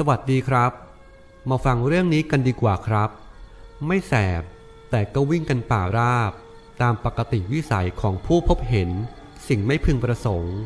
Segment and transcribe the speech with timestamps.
[0.00, 0.72] สวัสดีครับ
[1.50, 3.10] มาฟังเรื่องนี้กันดีกว่าครับ
[3.86, 4.42] ไม่แสบ
[4.90, 6.32] แต่ก็วิ่งกันป่าราบ
[6.82, 8.90] ตามปกติวิสัยของผู้พบเห็น
[9.48, 10.56] สิ่งไม่พึงประสงค์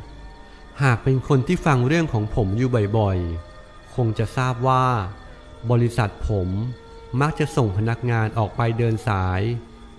[0.82, 4.84] หากเป็นคนที่ฟังเรื่องของผมอยู่บ่อยๆ คงจะทราบว่า
[5.70, 6.48] บริษัทผม
[7.20, 9.40] มักจะส่งพนักงานออกไปเดินสาย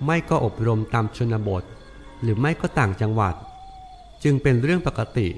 [0.05, 1.63] ไม่ก็อบรมตามชนบท
[2.21, 3.35] หรือไม่ก็ต่างจังหวัด
[4.23, 5.29] จึงเป็นเรื่องปกติ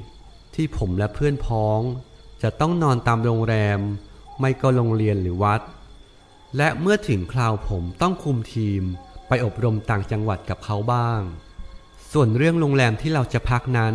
[0.56, 1.82] ที่ผมและเพื่อนพ้อง
[2.44, 3.80] จะต้องนอนตามโรงแรม
[4.40, 5.62] ไม่ก็โรงเรียนหรือวัด
[6.58, 8.84] และเมื่อถึงคราวผมต้องคุมทีม
[9.28, 11.22] ไปอบรมต่างจังหวัดกับเขาบ้าง
[12.12, 13.94] ส่วนเรื่องโรงแรมที่เราจะพักนั้น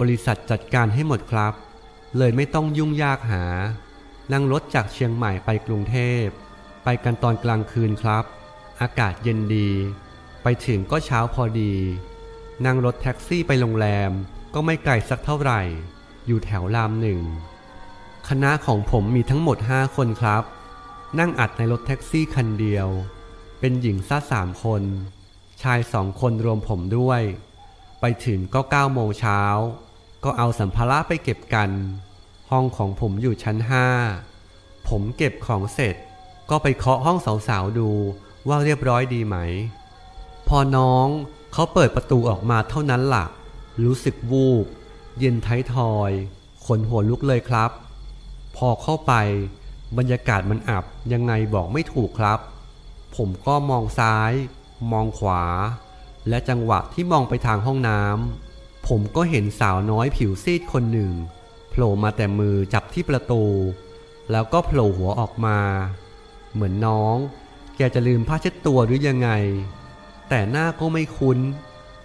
[0.00, 1.54] บริษัทจัดการให้หมดครับ
[2.18, 3.44] เลยไม่ต้องยุ่งยากหา
[4.32, 6.24] นั่งรถจากเชียงใหม่ไปกรุงเทพ
[6.84, 8.24] ไปกันตอนกลางคืนครับ
[8.80, 9.70] อากาศเย็นดี
[10.42, 11.74] ไปถึงก็เช้าพอดี
[12.66, 14.10] นั่งรถแท็กซี่ไปโรงแรม
[14.54, 15.60] ก็ไม่ไกลสักเท่าไหร่
[16.26, 17.20] อยู่แถวรามหนึ่ง
[18.34, 20.44] คณะของผมมีทั้งหมด5คนครับ
[21.18, 22.88] นั่งอัดในรถแท็กซี่คันเดียว
[23.60, 24.82] เป็นหญิงซะสามคน
[25.62, 27.22] ชายสองคนรวมผมด้วย
[28.00, 29.40] ไปถึงก็9โมงเช้า
[30.24, 31.70] ก็เอาสัมภาระไปเก็บกัน
[32.50, 33.56] ห้องของผมอยู่ชั้น
[34.22, 35.96] 5ผมเก็บของเสร็จ
[36.50, 37.90] ก็ไปเคาะห้องสาวๆดู
[38.48, 39.36] ว่าเรียบร้อยดีไหม
[40.48, 41.06] พอน้อง
[41.52, 43.26] เขาเปิดประตูออกมาเท่านั้นละ่ะ
[43.84, 44.66] รู้สึกวูบ
[45.18, 46.10] เย็นท้ายทอย
[46.66, 47.72] ขนหัวลุกเลยครับ
[48.56, 49.12] พอเข้าไป
[49.98, 52.40] บรรยากาศมันอับยังไงบอกไม่ถูกครับ
[53.16, 54.32] ผมก็มองซ้าย
[54.92, 55.42] มองขวา
[56.28, 61.12] และจังหวะที่มองไปทางห้องน้ำผมก็เห็นสาวน้อยผิวซีดคนหนึ่ง
[61.70, 63.44] โผล่มาแต่มือจับที่ประตู
[64.30, 65.58] แล้วก็โผล่หัวออกมา
[66.52, 67.16] เหมือนน้อง
[67.76, 69.30] แกจะลืมผ้าเช็ดตัวหรือยังไง
[70.28, 71.38] แต่หน้าก็ไม่คุ้น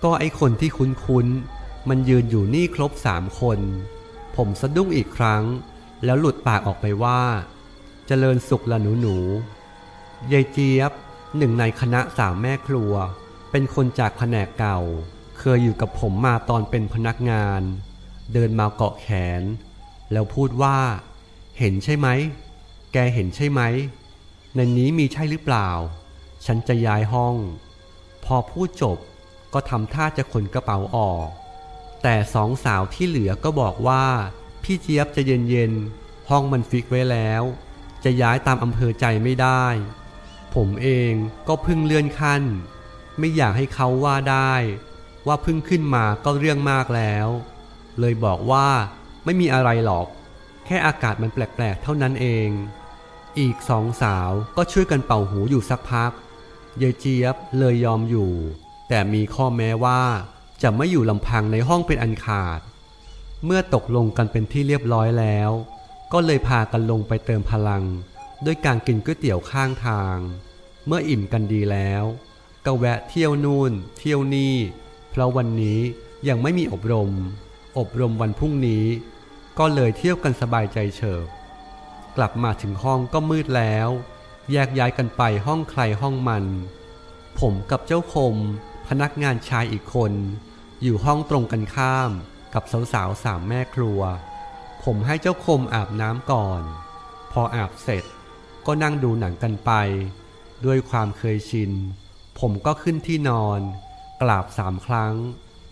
[0.03, 3.59] ก็ไอคนที่คุ้นๆมันยืนอยู่นี่ครบสามคน
[4.35, 5.43] ผมสะดุ้งอีกครั้ง
[6.03, 7.21] แล้วหลุดปากออกไปว่า
[8.07, 9.17] เจริญสุขละหนูหนู
[10.33, 10.91] ยายเจี๊ยบ
[11.37, 12.93] หนึ่งในคณะสามแม่ครัว
[13.51, 14.79] เป็นคนจากแผนกเก่า
[15.37, 17.61] เคยอยู่กับผมมาตอนเป็นพนักงาน
[18.33, 19.07] เดินมาเกาะแข
[19.39, 19.41] น
[20.11, 20.77] แล้วพูดว่า
[21.59, 22.07] เห็นใช่ไหม
[22.93, 23.61] แกเห็นใช่ไหม
[24.55, 25.69] ในนี้มีใช่หรือเปล่า
[26.45, 27.35] ฉันจะย้ายห้อง
[28.25, 28.97] พอพูดจบ
[29.53, 31.27] ก็ทำท่าจะขนกระเป๋าออก
[32.03, 34.05] แต่สองสาวที่เหลือก็บอกว่า
[34.69, 37.43] พี่เจี๊ยบจะเย็นๆห้องมันฟิกไว้แล้ว
[38.03, 39.65] จะย้ายตามอำเภอใจไม่ได้
[40.55, 41.11] ผมเอง
[41.47, 42.43] ก็เพิ่งเลื่อนขั้น
[43.19, 44.53] ไม่อยากให้เขาว่าได้
[45.27, 47.27] ว่าเพิ่งขึ้นมาก็เรื่องมากแล้ว
[47.99, 48.67] เลยบอกว่า
[49.25, 50.07] ไม่มีอะไรหรอก
[50.65, 52.49] แค่อากาศมันแปลกๆเท่านั้นเอง
[53.39, 56.11] อีกสองสาวก็ช่วยกันเป่าหูอยู่สักพัก
[56.81, 58.31] ยายเจี๊ยบเลยยอมอยู่
[58.89, 60.01] แต่มีข้อแม้ว่า
[60.63, 62.59] จะไม่อยู่ลำพังในห้องเป็นอันขาด
[63.43, 65.49] เมื่อตกลงกันเป็นที่เรียบร้อยแล้ว
[66.13, 67.83] ก็เลยพากันลงไปเติมพลัง
[68.45, 70.17] ด้วยการกินก๋วยเตี๋ยวข้างทาง
[70.87, 72.03] เมื่ออิ่มกันดีแล้ว
[72.65, 74.55] ก็แวะเที่ยวนู่น เที่ยวนี่
[75.11, 75.79] เพราะวันนี้
[76.27, 77.11] ยังไม่มีอบรม
[77.77, 78.85] อบรมวันพรุ่งนี้
[79.59, 81.25] ก็เลยเที่ยวกันสบายใจเฉิบ
[82.17, 83.89] กลับมาถึงห้องก็มืดแล้ว
[84.51, 86.45] แยกย้ายกันไปห้องใครห้องมัน
[87.39, 88.35] ผมกับเจ้าคม
[88.87, 90.13] พนักงานชายอีกคน
[90.83, 92.11] อยู่ห้องตรงกันข้าม
[92.55, 94.01] กับสาวๆสามแม่ครัว
[94.83, 96.61] ผมให้เจ้าคมอาบน้ำก่อน
[97.31, 98.03] พออาบเสร็จ
[98.65, 99.71] ก็นั่งดูหนังกันไป
[100.65, 101.71] ด้วยความเคยชิน
[102.39, 103.59] ผมก็ขึ้นที่นอน
[104.21, 105.13] กราบสามครั้ง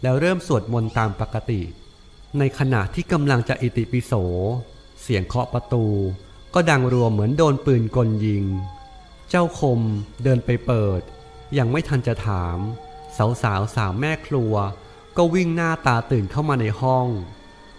[0.02, 1.62] แล้วเริ่มสวดมนต์ตามปกติ
[2.40, 4.14] ในขณะที่กำลังจะอิติปิโส
[5.02, 5.86] เสียงเคาะประตู
[6.54, 8.46] ก็ดังรัวเหมือนโดนปืนกลยิง
[9.30, 9.80] เจ้าคม
[10.24, 11.02] เดินไปเปิด
[11.58, 12.58] ยังไม่ทันจะถาม
[13.18, 14.54] สาวสาวสาวแม่ครัว
[15.18, 17.07] ก็วิ่งหน้าตาตื่นเข้ามาในห้อง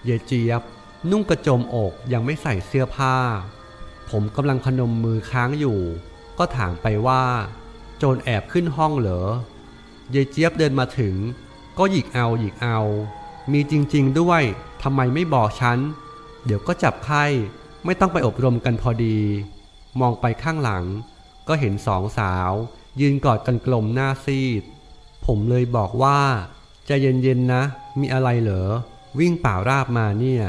[0.05, 0.63] เยเจี๊ยบ
[1.11, 3.17] นุ่งกระโจมอกยังไม่ใส่เสื้อผ้า
[4.11, 5.79] ผมกำลังพนมมือค้างอยู่
[6.39, 7.25] ก็ถามไปว่า
[7.99, 9.23] โจรแอบขึ้นห้องเหรอ
[10.15, 11.15] ยายเจี๊ยบเดินมาถึง
[11.79, 12.79] ก็หยิกเอาหยิกเอา
[13.53, 14.43] มีจริง ๆ ด้วย
[14.83, 15.79] ทำไมไม่บอกฉัน
[16.45, 17.25] เดี๋ยวก็จับไข้
[17.85, 19.19] ไม่ต้องไปอบรมกันพอดี
[20.01, 20.85] มองไปข้างหลัง
[21.49, 22.51] ก็เห็นสองสาว
[23.01, 24.63] ยืนกอดกันกลมหน้าซีด
[25.27, 26.21] ผมเลยบอกว่า
[26.87, 27.63] ใจะเย็นๆนะ
[28.01, 28.69] มีอะไรเหรอ
[29.19, 30.45] วิ่งป่าราบมาเนี่ย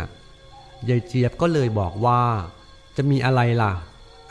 [0.89, 2.21] ยายเจี๊ยบก็เลยบอกว่า
[2.95, 3.73] จะมีอะไรล่ะ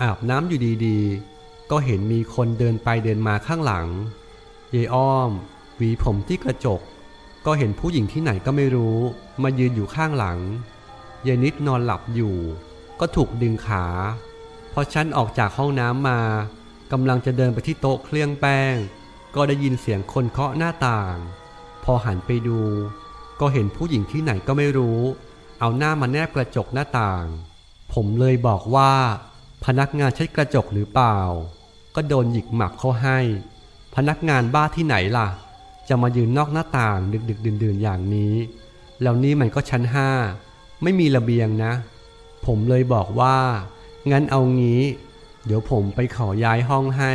[0.03, 3.89] อาบน้ำอยู่ดีๆ ก็เห็นมีคนเดินไปเดินมาข้างหลัง
[4.75, 5.31] ยายอ้อม
[5.77, 6.81] หวีผมที่กระจก
[7.47, 8.99] ก็เห็นผู้หญิงที่ไหนก็ไม่รู้
[9.43, 10.39] มายืนอยู่ข้างหลัง
[11.27, 12.37] ยายนิดนอนหลับอยู่
[13.01, 13.87] ก็ถูกดึงขา
[14.73, 16.21] พอฉันออกจากห้องน้ำมา
[16.93, 18.75] กำลังจะเดินไปที่โต๊ะเครื่องแป้ง
[19.35, 21.17] ก็ได้ยินเสียงคนเคาะหน้าต่าง
[21.85, 22.61] พอหันไปดู
[23.41, 25.01] ก็เห็นผู้หญิงที่ไหนก็ไม่รู้
[25.61, 27.25] เอาหน้ามาแนบกระจกหน้าต่าง
[27.93, 28.93] ผมเลยบอกว่า
[29.65, 31.19] พนักงานเช็ดกระจกหรือเปล่า
[31.95, 33.19] ก็โดนหยิกหมับเขาให้
[33.97, 35.29] พนักงานบ้าที่ไหนล่ะ
[35.89, 38.35] จะมายืนนอกหน้าต่างดึกดึกดื่นดื่นๆอย่างนี้
[39.03, 40.09] แล้วนี่มันก็ชั้นห้า
[40.83, 41.73] ไม่มีระเบียงนะ
[42.47, 43.37] ผมเลยบอกว่า
[44.11, 44.83] งั้นเอางี้
[45.47, 47.15] เดี๋ยวผมไปขอย้ายห้องให้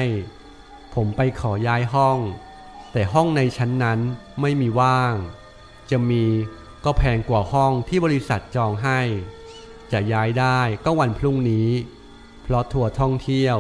[0.96, 2.18] ผมไปขอย้ายห้อง
[2.92, 4.00] แต่ห้องในชั้นนั้น
[4.42, 5.14] ไม่มีว่าง
[5.92, 6.24] จะมี
[6.86, 9.00] ก็แพงกว่าห้องที่บริษัทจองให้
[9.92, 11.70] จะย้ายได้ก็วันพรุ่งนี้
[12.44, 13.58] เพราะทัวร์ท่องเที่ยว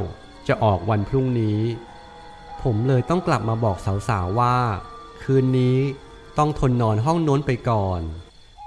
[0.47, 1.59] จะออกวันพรุ่งนี้
[2.63, 3.77] ผมเลยต้องกลับมาบอก
[4.09, 4.57] สาวๆว่า
[5.23, 5.77] คืนนี้
[6.37, 8.01] ต้องทนนอนห้องโน้นไปก่อน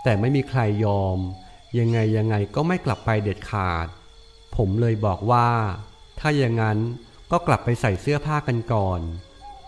[0.02, 1.18] แต่ไม่มีใครยอม
[1.78, 3.86] ยังไงยังไงก็ไม่กลับไปเด็ดขาด
[4.56, 5.48] ผมเลยบอกว่า
[6.18, 6.78] ถ้าอย่างนั้น
[7.30, 9.00] ก็กลับไปใส่เสื้อผ้ากันก่อน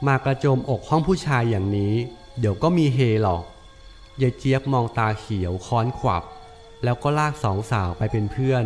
[0.06, 1.94] มากระโจมอกห้องผู้ชายอย่างนี้
[2.38, 3.42] เดี๋ยวก็มีเฮหรอก
[4.22, 6.24] ยายเจี๊ยบมองตาเขียวค้อนขวับ
[6.84, 8.64] แล้วก็ลากสองสาวไปเป็นเพื่อน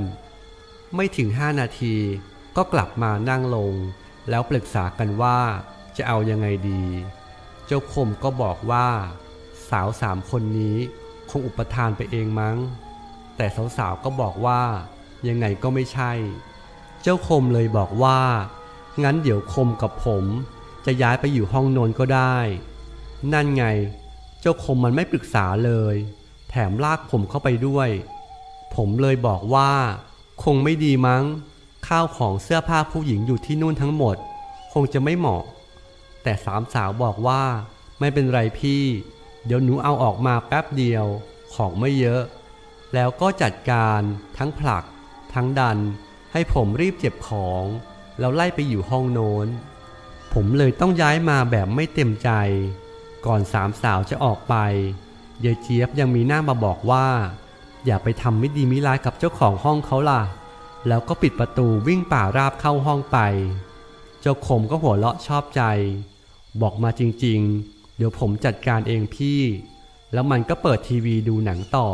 [0.95, 1.97] ไม่ถึงห้านาที
[2.57, 3.75] ก็กลับมานั่งลง
[4.29, 5.39] แล้วปรึกษากันว่า
[5.97, 6.83] จะเอายังไงดี
[7.67, 8.89] เจ้าคมก็บอกว่า
[9.71, 10.77] สาวสามคนนี้
[11.31, 12.57] คงอุปทานไปเองมั้ง
[13.37, 13.47] แต่
[13.77, 14.63] สาวๆก็บอกว่า
[15.29, 16.13] ยังไงก็ไม่ใช่
[17.03, 18.21] เจ้าคมเลยบอกว่า
[19.03, 20.25] งั้นเดี๋ยวคมกับผม
[20.89, 22.37] จะย้ายไปอยู่ห้องโนนก็ได้
[23.33, 23.65] นั่นไง
[24.41, 25.95] เจ้าคมมันไม่ปรึกษาเลย
[26.51, 27.89] แถมลากผมเข้าไปด้วย
[28.75, 29.71] ผมเลยบอกว่า
[30.45, 31.25] คงไม่ดีมั้ง
[31.89, 34.17] ข้าวของเสื้อผ้าผู้หญิงอยู่ที่นู่นทั้งหมด
[34.73, 35.45] คงจะไม่เหมาะ
[36.23, 37.43] แต่สามสาวบอกว่า
[37.99, 38.85] ไม่เป็นไรพี่
[39.47, 41.07] เดี๋ยวหนูเอาออกมาแป๊บเดียว
[41.55, 42.23] ของไม่เยอะ
[42.95, 44.01] แล้วก็จัดการ
[44.39, 44.85] ทั้งผลัก
[45.35, 45.79] ทั้งดัน
[46.33, 47.65] ให้ผมรีบเจ็บของ
[48.19, 49.47] แล้วไล่ไปอยู่ห้องโน้น
[50.35, 52.31] ผมเลยต้องย้ายมาแบบไม่เต็มใจ
[53.27, 54.55] ก่อนสามสาวจะออกไป
[55.45, 57.07] ยายเจี๊ยบยังมีหน้ามาบอกว่า
[57.87, 60.23] อย่าไปทำไม่ดีไม่ร้ายกับเจ้าของห้องเขาล่ะ
[60.89, 63.19] แล้วก็ปิดประตูวิ่งป่าราบเข้าห้องไป
[64.21, 65.63] เจ้าขมก็หัวเราะชอบใจ
[66.63, 69.41] บอกมาจริงๆ เดี๋ยวผมจัดการเองพี่
[70.13, 71.89] แล้วมันก็เปิดทีวีดูหนังต่อ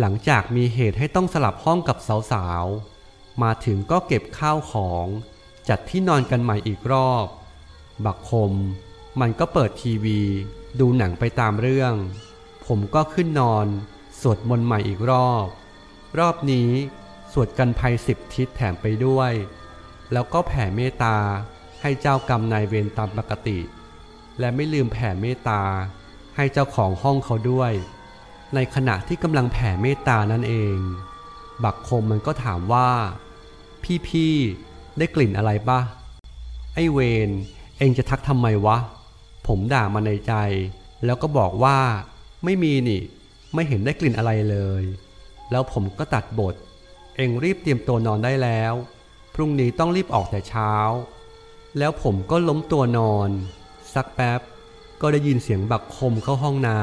[0.00, 1.96] หลังจากมีเหตุให้ต้องสลับห้องกับ
[2.32, 5.06] สาวๆ มาถึงก็เก็บข้าวของ
[5.68, 7.26] จัดที่นอนกันใหม่อีกรอบ
[8.04, 8.52] บักคม
[9.20, 10.20] มันก็เปิดทีวี
[10.80, 11.94] ดูหนังไปตามเรื่อง
[12.66, 13.66] ผมก็ขึ้นนอน
[14.20, 15.46] สวดมนต์ใหม่อีกรอบ
[16.18, 16.70] รอบนี้
[17.32, 19.32] สวดกันภัยสิบทิศแถมไปด้วย
[20.12, 21.16] แล้วก็แผ่เมตตา
[21.82, 23.58] ให้เจ้ากรรมนายเวรตามปกติ
[24.38, 25.62] และไม่ลืมแผ่เมตตา
[26.36, 27.72] ให้เจ้าของห้องเขาด้วย
[28.54, 30.78] ในขณะที่กำลังแผ่เมตตานั่นเอง
[31.64, 32.90] บักคมมันก็ถามว่า
[34.08, 34.65] พี่ๆ
[34.98, 35.80] ได้กลิ่นอะไรปะ
[36.74, 36.98] ไอเว
[37.28, 37.30] น
[37.78, 38.78] เองจะทักทำไมวะ
[39.46, 40.34] ผมด่ามาในใจ
[41.04, 41.78] แล้วก็บอกว่า
[42.44, 43.02] ไม่มีนี่
[43.54, 44.82] ไม่เห็นได้กลิ่นอะไรเลย
[45.50, 46.54] แล้วผมก็ตัดบท
[47.16, 48.72] เองรีบเตรียมตัวนอนได้แล้ว
[49.34, 50.72] พรุ่งนี้ต้องรีบออกแต่เช้า
[51.78, 53.30] แล้วผมก็ล้มตัวนอน
[53.94, 54.40] สักแป๊บ
[55.00, 56.82] ก็ได้ยินเสียงบักคมเข้าห้องน้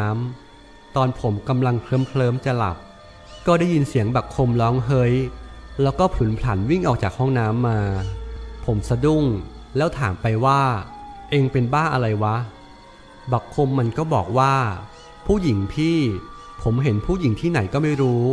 [0.50, 2.78] ำตอนผมกำลังเคลิ้มเคลิมๆจะหลับ
[3.48, 5.14] ก็ได้ยินเสียงบักคมร้องเฮ้ย
[5.82, 7.80] แล้วก็ผุนผันวิ่งออกจากห้องน้ำมา
[8.66, 9.26] ผมสะดุ้ง
[9.78, 10.62] แล้วถามไปว่า
[11.30, 12.36] เองเป็นบ้าอะไรวะ
[13.32, 14.56] บักคมมันก็บอกว่า
[15.28, 16.00] ผู้หญิงพี่
[16.64, 18.24] ผมเห็นผู้หญิงที่ไหนก็ไม่รู้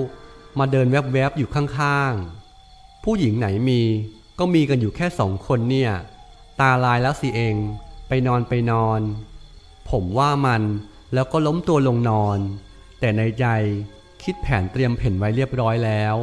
[0.59, 3.83] มาเดินแวบๆอยู่ข้างๆ ผู้หญิงไหนมี
[4.39, 5.93] ก็มีกันอยู่แค่สองคนเนี่ย
[6.61, 7.57] ตาลายแล้วสิเอง
[8.09, 9.01] ไปนอนไปนอน
[9.91, 10.63] ผมว่ามัน
[11.15, 12.39] แล้วก็ล้มตัวลงนอน
[13.01, 13.47] แต่ในใจ
[14.23, 16.17] คิดแผนเตรียมเพ่นไว้เรียบร้อยแล้ว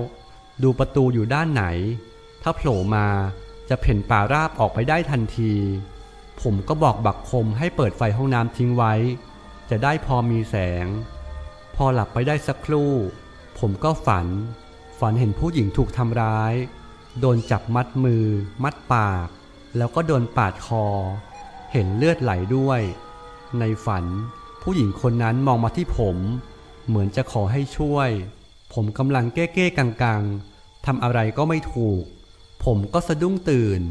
[0.63, 1.65] ดูประตูอยู่ด้านไหน
[2.41, 3.07] ถ้าโผล่มา
[3.69, 5.53] จะเพ่นป่าราบออกไปได้ทันที
[6.41, 8.93] ผมก็บอกบักคมให้เปิดไฟห้องน้ำทิ้งไว้
[9.69, 10.85] จะได้พอมีแสง
[11.75, 12.93] พอหลับไปได้สักครู่
[13.59, 14.27] ผมก็ฝัน
[14.99, 16.53] ฝันเห็นผู้หญิงถูกทำร้าย
[17.19, 18.25] โดนจับมัดมือ
[18.63, 19.27] มัดปาก
[19.77, 20.85] แล้วก็โดนปาดคอ
[21.71, 22.81] เห็นเลือดไหลด้วย
[23.59, 24.05] ในฝัน
[24.61, 26.17] ผู้หญิงคนนั้นมองมาที่ผม
[26.87, 28.09] เหมือนจะขอให้ช่วย
[28.73, 30.21] ผมกำลังเก้เก้กังกัง
[30.87, 32.03] ทำอะไรก็ไม่ถูก
[32.65, 33.81] ผมก็สะดุ้งตื่น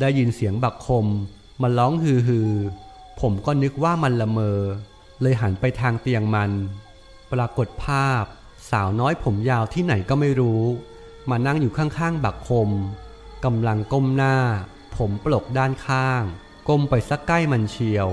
[0.00, 1.06] ได้ยินเสียงบักคม
[1.62, 2.52] มันร้องฮือฮือ
[3.20, 4.60] ผมก็นึกว่ามันละเมอ
[5.20, 6.50] เลยหันไปทางเตียงมัน
[7.32, 8.24] ปรากฏภาพ
[8.70, 10.62] สาวน้อยผมยาวที่ไหนก็ไม่รู้
[11.30, 12.70] มานั่งอยู่ข้างๆบักคม
[13.44, 14.36] กำลังก้มหน้า
[14.96, 16.22] ผมปลกด้านข้าง
[16.68, 18.08] ก้มไปสักใกล้มันเชียว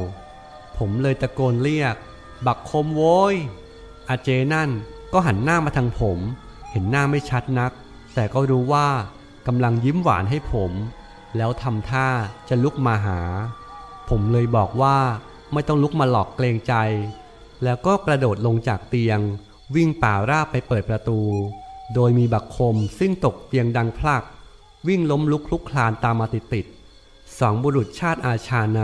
[0.77, 1.95] ผมเลยตะโกนเรียก
[2.47, 3.35] บักคมโว้ย
[4.09, 4.69] อาเจนั่น
[5.13, 6.19] ก็หันหน้ามาทางผม
[6.71, 7.71] เห็นหน้าไม่ชัดนัก
[8.15, 8.87] แต่ก็รู้ว่า
[9.47, 10.71] กำลังยิ้มหวานให้ผม
[11.37, 12.07] แล้วทำท่า
[12.49, 13.19] จะลุกมาหา
[14.09, 14.97] ผมเลยบอกว่า
[15.53, 16.73] ไม่ต้องลุกมาหลอกเกรงใจ
[17.63, 19.19] แล้วก็กระโดดลงจากเตียง
[19.75, 21.19] วิ่งป่าราบไปเปิดประตู
[21.93, 24.23] โดยมีบักคมซึ่งตกเตียงดังพลัก
[24.87, 26.65] วิ่งล้มลุกคลุกคลานตามมาติดติด
[27.39, 28.81] สองบุรุษชาติอาชาใน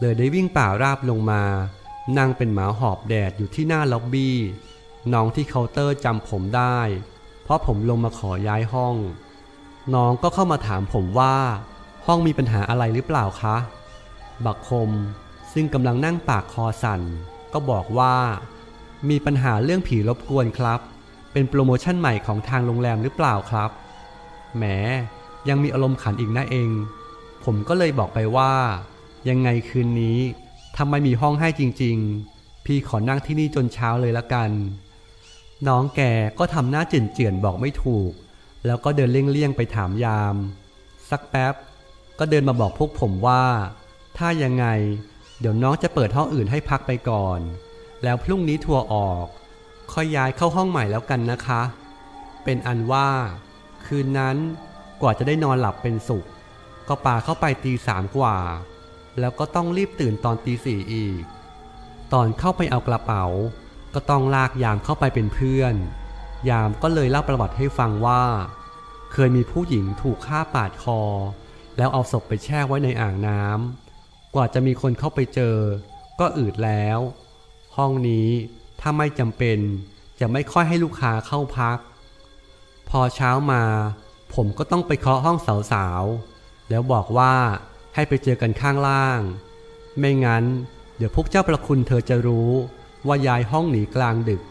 [0.00, 1.42] เลยได้วิ่งป่าราบลงมา
[2.18, 4.36] นั่งเป็นหมาหอบแดดอยู่ที่หน้าล็อบบี้
[5.12, 6.78] น้องที่เคาน์เตอร์จำผมได้
[7.52, 8.96] ราะผมลงมาขอย้ายห้อง
[9.94, 11.34] น้องก็เข้ามาถามผมว่า
[12.06, 13.56] ห้องมีปัญหาอะไรหรือเปล่าคะ
[14.44, 14.90] บักคม
[15.52, 17.00] ซึ่งกำลังนั่งปากคอสั่น
[17.52, 18.14] ก็บอกว่า
[19.08, 20.80] มีปัญหาเรื่องผีรบกวนครับ
[21.32, 23.70] เป็นโปรโมชั่นใหม่ของทางโรงแรมหรือเปล่าครับ
[24.56, 24.64] แหม
[25.48, 26.70] ยังมีอารมณ์ขันอีกนะเอง
[27.44, 28.52] ผมก็เลยบอกไปว่า
[29.28, 30.18] ยังไงคืนนี้
[30.76, 31.96] ทำไมมีห้องให้จริง
[32.32, 34.50] ๆ พี่ขอนั่งที่นี่จนเช้าเลยละกัน
[35.68, 36.00] น้องแก
[36.38, 38.12] ก็ทำหน้าจืนเจือนบอกไม่ถูก
[38.66, 40.36] แล้วก็เดินเลี่ยงๆไปถามยาม
[41.10, 41.54] สักแป๊บ
[42.18, 43.44] ก็เดินมาบอกพวกผมว่า
[44.18, 44.66] ถ้ายังไง
[45.40, 47.40] เดี๋ยวน้องจะเปิดห้องอื่นให้พักไปก่อน
[48.04, 49.26] แล้วพรุ่งนี้ทัวร์ออก
[49.92, 51.62] ค่อยย้ายเข้าห้องใหม่แล้วกันนะคะ
[52.44, 53.08] เป็นอันว่า
[53.86, 54.36] คืนนั้น
[55.02, 56.24] กว่าจะได้นอนหลับเป็นสุข
[56.88, 58.36] ก็ป่าเข้าไปตีสามกว่า
[59.20, 61.22] แล้วก็ต้องรีบตื่นตอนตีสี่อีก
[62.12, 63.24] ตอนเข้าไปเอากระเป๋า
[63.94, 65.74] ก็ต้องลากยามเข้าไปเป็นเพื่อน
[66.48, 68.22] ยามก็เลยเล่าประวัติให้ฟังว่า
[69.12, 71.00] เคยมีผู้หญิงถูกฆ่าปาดคอ
[71.78, 75.56] แล้วเอาศพไปแช่ไว้ในอ่างน้ำกว่าจะมีคนเข้าไปเจอ
[76.20, 76.98] ก็อืดแล้ว
[77.76, 78.28] ห้องนี้
[78.80, 79.58] ถ้าไม่จำเป็น
[80.20, 81.78] จะไม่ค่อยให้ลูกค้าเข้าพัก
[82.88, 83.64] พอเช้ามา
[84.34, 85.38] ผมก็ต้องไปเคาะห้อง
[85.72, 87.34] สาวๆแล้วบอกว่า
[87.94, 89.20] ให้ไปเจอกันข้างล่าง
[89.98, 90.44] ไม่งั้น
[90.96, 92.52] เดี๋ยวพวกเจ้าประคุณเธอจะรู้
[93.06, 94.42] ว่าย้ายห้องหนีกลางดึก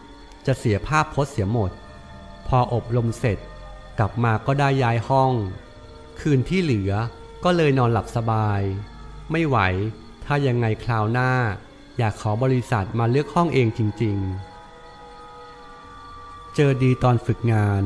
[0.46, 1.70] จะเสียภาพพจน์เสียหมด
[2.48, 3.38] พออบรมเสร็จ
[3.98, 5.32] กลับมาก็ได้ย้ายห้อง
[6.20, 6.92] คืนที่เหลือ
[7.44, 8.60] ก็เลยนอนหลับสบาย
[9.30, 9.58] ไม่ไหว
[10.24, 11.32] ถ้ายังไงคราวหน้า
[11.98, 14.16] อยากขอบริษัทมาเลือกห้องเองจริง
[15.36, 17.82] ๆ เจอดีตอนฝึกงาน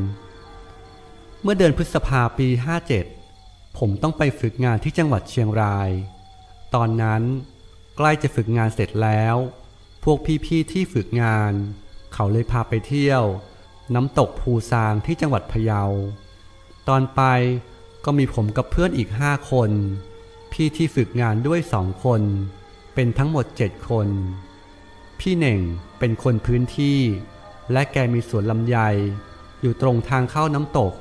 [1.43, 2.49] เมื่อเดือนพฤษภาปี
[3.13, 5.91] 57 ผมต้องไปฝึกงานที่จังหวัดเชียงราย
[6.75, 7.23] ตอนนั้น
[7.97, 9.37] ใกล้จะฝึกงานเสร็จแล้ว
[10.09, 11.53] พวกพี่ๆที่ฝึกงาน
[12.15, 13.23] เขาเลยพาไปเที่ยว
[13.95, 15.83] น้ำตกภูซางที่จังหวัดพะเยา
[16.89, 17.21] ตอนไป
[18.05, 19.71] ก็มีผมกับเพื่อนอีกห้าคน
[20.53, 22.23] พี่ที่ฝึกงานด้วยสองคน
[22.95, 24.09] เป็นทั้งหมดเจ็ดคน
[25.21, 25.61] พี่เหน่ง
[25.99, 26.99] เป็นคนพื้นที่
[27.73, 28.77] และแกมีสวนลำไย
[29.61, 30.93] อยู่ตรงทางเข้าน้ำตก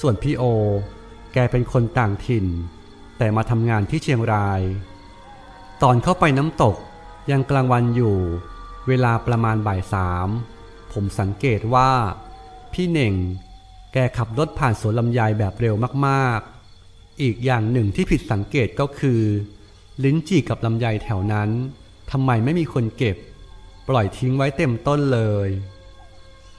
[0.00, 0.44] ส่วนพี่โอ
[1.32, 2.46] แกเป็นคนต่างถิ่น
[3.18, 4.60] แต่มาทำงานที่เชียงราย
[5.82, 6.76] ตอนเข้าไปน้ำตก
[7.30, 8.16] ยังกลางวันอยู่
[8.88, 10.28] เวลาประมาณบ่ายสาม
[10.92, 11.90] ผมสังเกตว่า
[12.72, 13.14] พี่เหน่ง
[13.92, 15.74] แกขับรถผ่านสวนลำไยแบบเร็ว
[16.06, 19.20] มากๆ อีกอย่างหนึ่งที่ผิดสังเกตก็คือ
[20.04, 21.50] ลิ้นจี่กับลำไยแถวนั้น
[22.10, 23.16] ทำไมไม่มีคนเก็บ
[23.88, 25.48] ปล่อยทิ้งไว้เต็มต้นเลย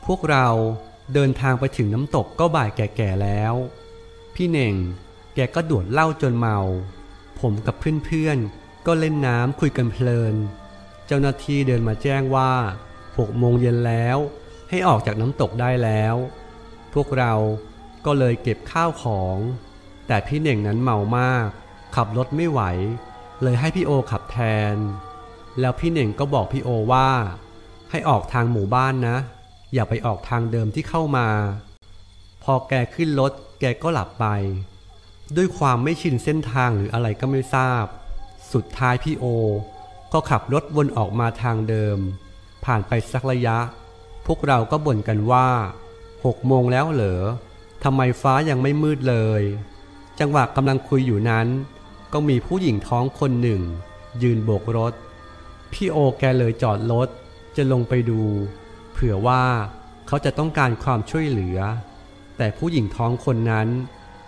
[0.06, 0.48] พวกเรา
[1.14, 3.54] เดินทางไปถึงน้ำตกก็บ่ายแก่ๆแล้ว
[4.36, 4.76] พี่เน่ง
[5.36, 6.58] แกก็ดวดเหล้าจนเมา
[7.40, 10.36] ผมกับเพื่อนๆ ก็เล่นน้ำคุยกันเพลิน
[11.08, 12.52] เจ้าหน้าที่เดินมาแจ้งว่า
[13.18, 14.18] หกโมงเย็นแล้ว
[14.70, 16.16] ให้ออกจากน้ำตกได้แล้ว
[16.94, 17.34] พวกเรา
[18.06, 19.38] ก็เลยเก็บข้าวของ
[20.08, 21.48] แต่พี่เน่งนั้นเมามาก
[21.96, 22.62] ขับรถไม่ไหว
[23.44, 24.38] เลยให้พี่โอขับแท
[24.74, 24.76] น
[25.60, 27.10] แล้วพี่เน่งก็บอกพี่โอว่า
[27.92, 29.18] ให้ออกทางหมู่บ้านนะ
[29.74, 31.28] อย่าไปออกทางเดิมที่เข้ามา
[32.44, 34.26] พอแกขึ้นรถแกก็หลับไป
[35.38, 37.86] ด้วยความไม่ชินเส้นทางหรืออะไรก็ไม่ทราบ
[38.54, 39.26] สุดท้ายพี่โอ
[40.14, 41.98] ก็ขับรถวนออกมาทางเดิม
[42.66, 43.58] ผ่านไปสักระยะ
[44.26, 45.48] พวกเราก็บ่นกันว่า
[46.26, 47.22] หกโมงแล้วเหรอ
[47.84, 49.42] ทำไมฟ้ายังไม่มืดเลย
[50.20, 51.48] จังหวะกำลังคุยอยู่นั้น
[52.14, 53.62] ก็มีผู้หญิงท้องคนหนึ่ง
[54.22, 54.94] ยืนโบกรถ
[55.72, 57.08] พี่โอแกเลยจอดรถ
[57.56, 58.22] จะลงไปดู
[58.92, 59.44] เผื่อว่า
[60.08, 61.60] เขาจะต้องการความช่วยเหลือ
[62.38, 63.68] แต่ผู้หญิงท้องคนนั้น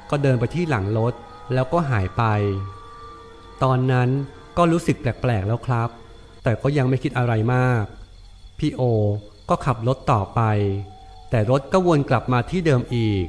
[0.09, 1.13] ก็เดินไปที่หลังรถ
[1.53, 2.23] แล้วก็หายไป
[3.63, 4.09] ตอนนั้น
[4.57, 5.89] ก็รู้สึกแปลกๆแล้วครับ
[6.43, 7.85] แต่ก็ยังไม่คิดอะไรมาก
[8.59, 8.81] พี่โอ
[9.49, 10.41] ก็ขับรถต่อไป
[11.29, 13.25] แต่รถก็วนกลับมาที่เดิมอีก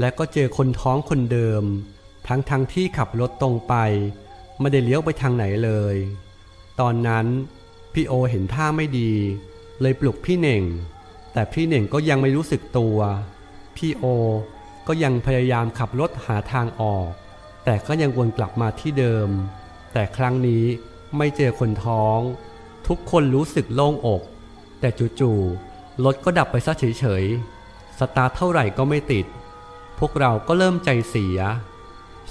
[0.00, 1.62] และก็เจอคนท้องคนเดิม
[2.28, 3.74] ทั้งทั้งที่ขับรถตรงไป
[4.60, 5.96] ไม่ได้เลี้ยวไปทางไหนเลย
[6.80, 7.26] ตอนนั้น
[7.94, 9.12] พี่โอเห็นท่าไม่ดี
[9.80, 10.62] เลยปลุกพี่เน่ง
[11.32, 12.98] แต่พี่เน่งก็ยังไม่รู้สึกตัว
[13.76, 14.04] พี่โอ
[14.86, 17.10] ก็ยังพยายามขับรถหาทางออก
[17.64, 19.28] แต่ก็ยังวนกลับมาที่เดิม
[19.92, 20.64] แต่ครั้งนี้
[21.16, 22.18] ไม่เจอคนท้อง
[22.86, 24.22] ทุกคนรู้สึกโล่งอก
[24.80, 24.88] แต่
[25.20, 29.26] จู่ๆรถก็ดับไปซะเฉยๆ สตาร์ทเท่าไหร่ก็ไม่ติด
[29.98, 31.38] พวกเราก็เริ่มใจเสีย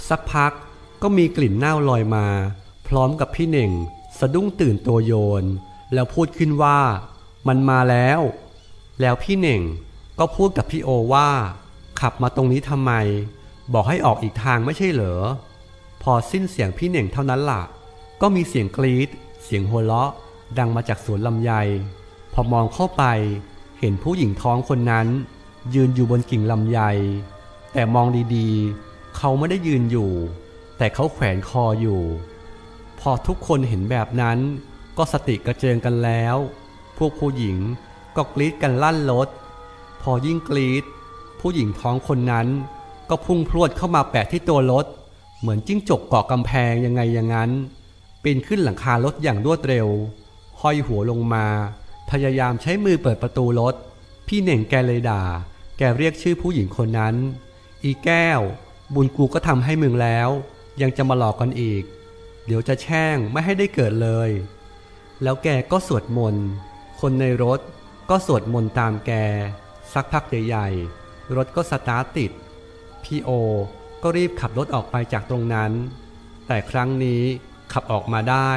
[0.09, 0.51] สักพัก
[1.01, 2.25] ก็มีกลิ่นเน่าลอยมา
[2.88, 3.71] พร้อมกับพี่เน่ง
[4.19, 5.43] สะดุ้งตื่นตัวโยน
[5.93, 6.79] แล้วพูดขึ้นว่า
[7.48, 8.19] มันมาแล้ว
[9.01, 9.62] แล้วพี่เน่ง
[10.19, 11.29] ก็พูดกับพี่โอว่า
[12.00, 12.91] ขับมาตรงนี้ทำไม
[13.73, 15.21] บอกให้ออกอีกทางไม่ใช่เหรอ
[16.03, 17.63] พอสิ้นเสียงพี่เหน่งเท่านั้นล่ะ
[18.21, 19.09] ก็มีเสียงกรีด
[19.43, 20.11] เสียงหัวเราะ
[20.57, 21.51] ดังมาจากสวนลำไย
[22.33, 23.03] พอมองเข้าไป
[23.79, 25.07] เห็นผู้หญิงท้องคนนั้น
[25.73, 26.79] ยืนอยู่บนกิ่งลำไย
[27.73, 30.11] แต่มองดีๆ เขาไม่ได้ยืนอยู่
[30.77, 32.01] แต่เขาแขวนคออยู่
[32.99, 34.38] พอทุกคนเห็นแบบนั้น
[34.97, 36.35] ก็สติกระเจิงกันแล้ว
[36.97, 37.57] พวกผู้หญิง
[38.15, 39.27] ก็กรีดกันลั่นรถ
[40.01, 40.83] พอยิ่งกรีด
[41.39, 42.47] ผู้หญิงท้องคนนั้น
[43.10, 44.86] ก็พุ่งพรวดเข้ามาแปะที่ตัวรถ
[45.39, 47.51] เหมือนจิ้งจกเกาะกำแพงยังไงอย่างนั้น
[48.24, 49.88] ปีนขึ้นหลังคารถอย่างรวดเร็ว
[50.62, 51.46] ห้อยหัวลงมา
[52.12, 53.75] พยายามใช้มือเปิดประตูรถ
[54.28, 55.24] พี่เหน่งแกเลยด่า
[55.78, 57.16] แกเรียกชื่อผู้หญิงคนนั้น
[57.84, 58.42] อีแก้ว
[58.94, 60.30] บุญกูก็ทำให้มึงแล้ว
[60.82, 61.84] ยังจะมาหลอกกันอีก
[62.46, 64.30] เดี๋ยวจะแช่งไม่ให้ได้เกิดเลย
[65.24, 66.46] แล้วแกก็สวดมนต์
[67.00, 67.60] คนในรถ
[68.10, 69.12] ก็สวดมนต์ตามแก
[69.94, 72.32] สักพักใหญ่ๆรถก็สตาร์ทติด
[73.03, 73.29] พี่โอ
[74.03, 75.72] ก็รีบขับรถออกไปจากตรงนั้น
[76.48, 77.24] แต่ครั้งนี้
[77.74, 78.51] ขับออกมาได้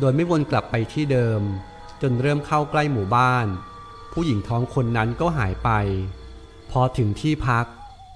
[0.00, 1.40] โดยไม่วนกลับไปที่เดิม
[2.02, 3.46] จนเริ่มเข้าใกล้หมู่บ้าน
[4.12, 5.70] ผู้หญิงท้องคนนั้นก็หายไป
[6.70, 7.66] พอถึงที่พัก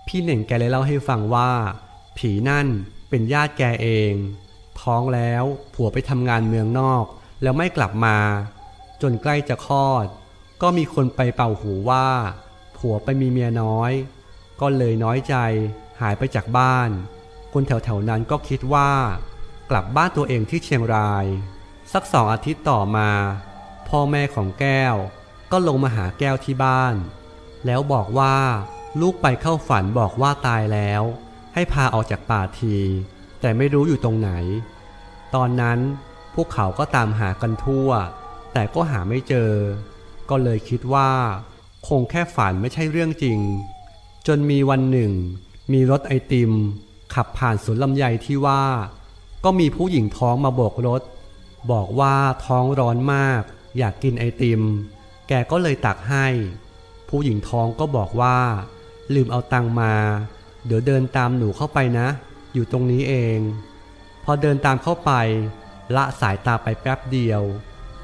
[0.06, 1.50] พี่เหน่งแกเลยเล่าให้ฟังว่า
[2.18, 2.66] ผีนั่น
[3.10, 4.12] เป็นญาติแกเอง
[4.80, 7.04] ท้องแล้วผัวไปทำงานเมืองนอก
[7.42, 8.18] แล้วไม่กลับมา
[9.02, 10.06] จนใกล้จะคลอด
[10.62, 12.08] ก็มีคนไปเป่าหูว่า
[12.76, 13.92] ผัวไปมีเมียน้อย
[14.60, 15.34] ก็เลยน้อยใจ
[16.00, 16.90] หายไปจากบ้าน
[17.52, 18.90] คนแถวๆนั้นก็คิดว่า
[19.70, 21.24] กลับบ้านตัวเองที่เชียงราย
[21.92, 23.10] สักสองอาทิตย์ต่อมา
[23.88, 24.94] พ่อแม่ของแก้ว
[25.52, 26.94] ก็ลงมาหาแก้วที่บ้าน
[27.66, 28.36] แล้วบอกว่า
[29.00, 31.02] ลูกไปเข้าฝันบอกว่าตายแล้ว
[31.54, 32.76] ให้พาออกจากป่าที
[33.40, 34.30] แต่ไม่รู้อยู่ตรงไหน
[35.34, 35.78] ตอนนั้น
[36.34, 37.90] พวกเขาก็ตามหากันทั่ว
[38.52, 39.52] แต่ก็หาไม่เจอ
[40.30, 41.10] ก็เลยคิดว่า
[41.88, 43.38] คงแค่ฝันไม่ใช่เรื่องจริง
[44.26, 45.12] จนมีวันหนึ่ง
[45.72, 46.50] มีรถไอติม
[47.14, 48.64] ขับผ่านสวนลำไยที่ว่า
[49.44, 51.02] ก็มีผู้หญิงท้องมาโบกรถ
[51.72, 52.14] บอกว่า
[52.46, 53.42] ท้องร้อนมาก
[53.78, 54.60] อยากกินไอติม
[55.28, 56.26] แกก็เลยตักให้
[57.08, 58.38] ผู้หญิงท้องก็บอกว่า
[59.14, 59.94] ลืมเอาตังมา
[60.66, 62.08] เดี๋ยวเดินตามหนูเข้าไปนะ
[62.54, 63.38] อยู่ตรงนี้เอง
[64.24, 65.12] พอเดินตามเข้าไป
[65.96, 67.42] ละสายตาไปแป๊บเดียว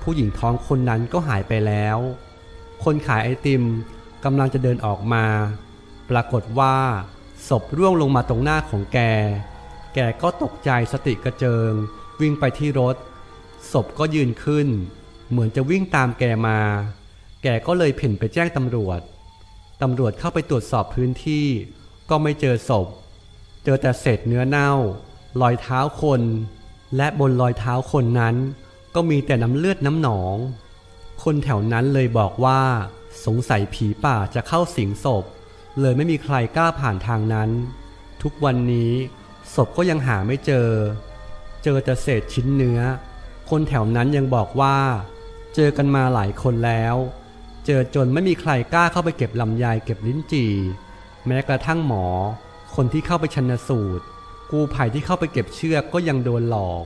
[0.03, 1.99] ผู้หญิงท้องคนนั้นก็หายไปแล้ว
[2.85, 3.63] คนขายไอติม
[4.25, 5.25] กำลังจะเดินออกมา
[6.11, 6.77] ปรากฏว่า
[7.49, 8.99] ศพร่วงลงมาตรงหน้าของแก
[9.95, 11.73] แกก็ตกใจสติกระเจิง
[12.21, 12.97] วิ่งไปที่รถ
[13.73, 14.69] ศพก็ยืนขึ้น
[15.31, 16.59] เหมือนจะวิ่งตามแกมา
[17.43, 19.01] แกก็เลยเพ่นไปแจ้งตำรวจ
[19.83, 21.47] ตำรวจเข้าไปตรวจสอบพื้นที่
[22.11, 22.87] ก็ไม่เจอศพ
[23.65, 24.71] เจอแต่เศษเนื้อเน่า
[25.41, 26.23] รอยเท้าคน
[26.97, 28.37] และบนรอยเท้าคนนั้น
[28.95, 30.37] ก็มีแต่น้ำเลือดน้ำหนอง
[31.23, 32.61] คนแถวนั้นเลยบอกว่า
[33.27, 35.25] สงสัยผีป่าจะเข้าสิงศพ
[35.81, 37.51] เลยไม่มีใครกล้าผ่านทางนั้น
[38.23, 38.93] ทุกวันนี้
[39.55, 40.69] ศพก็ยังหาไม่เจอ
[41.65, 42.81] เจอแต่เศษชิ้นเนื้อ
[43.51, 44.77] คนแถวนั้นยังบอกว่า
[45.55, 46.97] เจอกันมาหลายคนแล้ว
[47.67, 50.53] เจอจนไม่มีใครกล้าเข้าไปเก็บลำไยเก็บลิ้นจี่
[51.27, 52.07] แม้กระทั่งหมอ
[52.75, 54.05] คนที่เข้าไปชันสูตร
[54.51, 56.85] กูภัยที่เข้าไปเก็บเชือกก็ยังโดนหลอก